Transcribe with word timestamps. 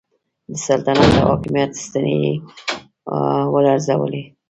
د 0.51 0.53
سلطنت 0.65 1.11
او 1.19 1.23
حاکمیت 1.31 1.71
ستنې 1.85 2.15
یې 2.23 2.33
ولړزولې. 3.53 4.23